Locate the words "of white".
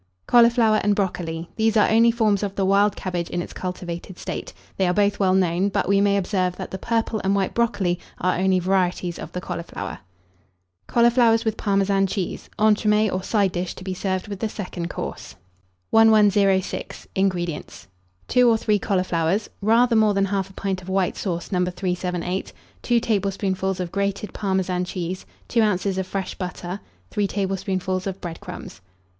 20.81-21.15